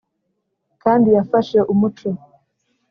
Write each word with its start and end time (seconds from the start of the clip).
kandi 0.83 1.07
yafashe 1.17 1.57
umuco 1.73 2.07